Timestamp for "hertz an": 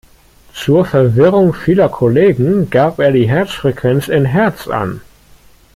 4.25-5.01